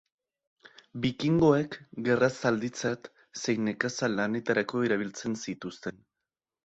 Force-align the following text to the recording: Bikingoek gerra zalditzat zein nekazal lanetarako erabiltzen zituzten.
Bikingoek 1.03 1.77
gerra 2.07 2.29
zalditzat 2.43 3.11
zein 3.43 3.61
nekazal 3.69 4.17
lanetarako 4.21 4.83
erabiltzen 4.89 5.41
zituzten. 5.45 6.03